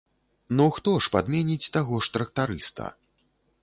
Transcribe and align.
Ну 0.59 0.65
хто 0.77 0.95
ж 1.05 1.13
падменіць 1.17 1.71
таго 1.79 2.03
ж 2.07 2.19
трактарыста? 2.19 2.93